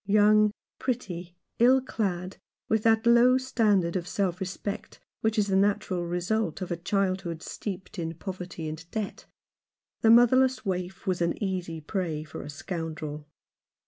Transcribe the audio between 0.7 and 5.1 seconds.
pretty, ill clad, with that low standard of self respect